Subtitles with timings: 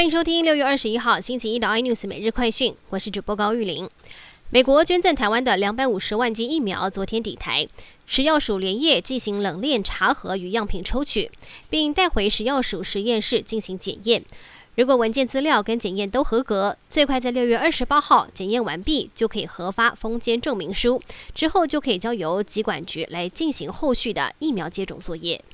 [0.00, 3.86] 欢迎收听六月二十一号星期一的 iNews 每日快讯，我是主播高玉玲。
[4.48, 7.68] 美国捐赠台湾的两百五十万剂疫苗昨天抵台，
[8.06, 11.30] 食药署连夜进行冷链查核与样品抽取，
[11.68, 14.24] 并带回食药署实验室进行检验。
[14.76, 21.02] 如果文件资料跟检验都合格，最快在六月二十八号检验完毕，就可以核发封监证明书，
[21.34, 25.44] 之后就可以交由疾管局来进行后续的疫苗接种作业。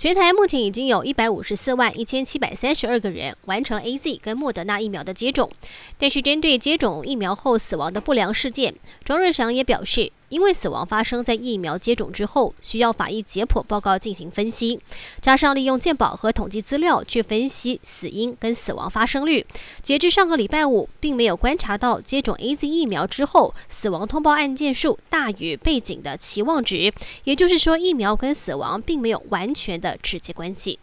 [0.00, 5.50] 全台目前已经有一百五十四万一千七百三十二个人完成 A Z 跟莫德纳疫苗的接种，
[5.98, 10.10] 但是针对接种疫苗后死亡的不良事件，庄瑞祥也表示。
[10.30, 14.80] 因为死亡发生在疫苗接种之后，需要法医解剖报告进行分析，
[15.20, 19.44] 加上利用鉴宝和统计资料去分析死因跟死亡发生率。
[19.82, 26.92] 截至上个礼拜五，并没有观察到接种 A Z 疫苗之后死亡通报案件数大于背景的期望值，
[27.24, 30.78] 也就是说，疫苗跟死亡并没有完全的直接关系。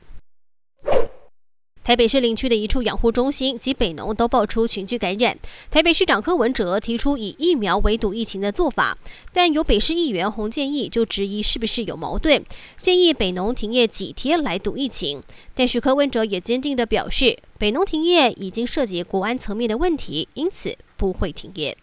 [1.88, 5.40] 台北市林区的一处养护中心及北农都爆出群聚感染。
[5.72, 8.98] 台北市长柯文哲提出以疫苗围堵疫情的做法，
[9.32, 12.44] 但有北市议员洪建义就质疑是不是有矛盾，
[12.82, 15.24] 建议北农停业几天来堵疫情。
[15.56, 21.78] 但是柯文哲也坚定地表示，北农停业已经涉及国安层面的问题，因此不会停业。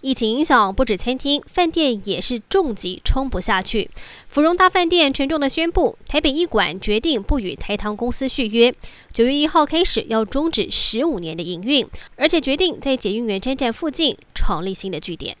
[0.00, 3.90] 疫情影响，不止餐厅、饭店也是重疾撑不下去。
[4.28, 8.72] 芙蓉大饭店沉重的宣布，台北艺馆决定不与台糖公司续约，
[9.12, 15.36] 九月一号开始要终止十五年的营运，而且决定在捷运园车站附近创立新的据点。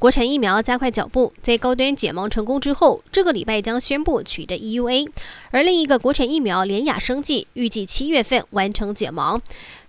[0.00, 5.06] 国产疫苗加快脚步，在高端解盲成功之后，这个礼拜将宣布取得 EUA。
[5.50, 9.38] 而另一个国产疫苗联雅生技预计七月份完成解盲。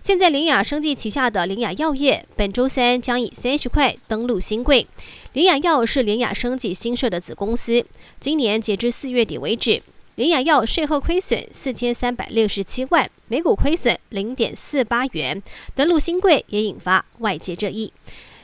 [0.02, 4.86] 现在联雅生技旗下的联雅药业本周三将以三十块登陆新贵。
[5.32, 7.82] 联雅药是联雅生技新设的子公司。
[8.20, 9.82] 今年截至四月底为止，
[10.16, 15.42] 联雅药税后亏损四千三百六十七万，每股亏损零点四八元。
[15.74, 17.94] 登陆新贵也引发外界热议。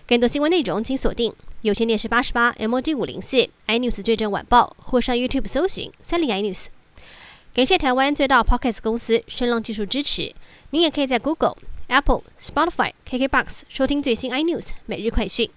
[0.06, 1.30] 更多新闻内容，请锁定
[1.62, 6.66] 有线电视八十八，M O G 五零四 iNews 最正晚报，或上 YouTube 搜寻三零 iNews。
[7.52, 10.32] 感谢台湾最大 p o c k e t 公司声浪技术支持。
[10.70, 11.56] 您也可以在 Google、
[11.88, 15.50] Apple、Spotify、KKBox 收听最新 iNews 每日快讯。